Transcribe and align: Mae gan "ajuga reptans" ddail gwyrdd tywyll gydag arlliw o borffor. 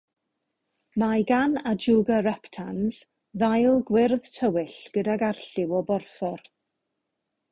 Mae 1.01 1.25
gan 1.31 1.51
"ajuga 1.71 2.21
reptans" 2.27 2.97
ddail 3.43 3.77
gwyrdd 3.91 4.25
tywyll 4.39 4.77
gydag 4.97 5.27
arlliw 5.31 5.77
o 5.81 5.85
borffor. 5.91 6.49